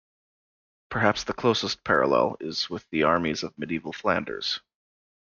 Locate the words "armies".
3.03-3.43